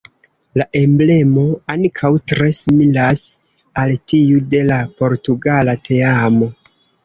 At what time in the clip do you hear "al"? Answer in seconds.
3.85-3.95